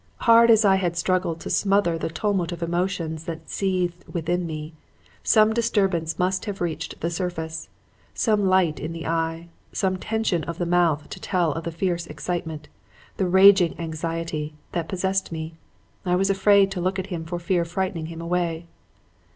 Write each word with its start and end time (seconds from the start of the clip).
Hard 0.21 0.49
as 0.49 0.65
I 0.65 0.77
had 0.77 0.97
struggled 0.97 1.39
to 1.41 1.51
smother 1.51 1.95
the 1.95 2.09
tumult 2.09 2.51
of 2.51 2.63
emotions 2.63 3.25
that 3.25 3.47
seethed 3.51 4.03
within 4.11 4.47
me, 4.47 4.73
some 5.21 5.53
disturbance 5.53 6.17
must 6.17 6.45
have 6.45 6.59
reached 6.59 6.99
the 7.01 7.11
surface, 7.11 7.69
some 8.15 8.47
light 8.47 8.79
in 8.79 8.93
the 8.93 9.05
eye, 9.05 9.49
some 9.73 9.97
tension 9.97 10.43
of 10.45 10.57
the 10.57 10.65
mouth 10.65 11.07
to 11.11 11.19
tell 11.21 11.51
of 11.51 11.65
the 11.65 11.71
fierce 11.71 12.07
excitement, 12.07 12.67
the 13.17 13.27
raging 13.27 13.79
anxiety, 13.79 14.55
that 14.71 14.89
possessed 14.89 15.31
me. 15.31 15.53
I 16.03 16.15
was 16.15 16.31
afraid 16.31 16.71
to 16.71 16.81
look 16.81 16.97
at 16.97 17.05
him 17.13 17.23
for 17.23 17.37
fear 17.37 17.61
of 17.61 17.67
frightening 17.69 18.07
him 18.07 18.21
away. 18.21 18.65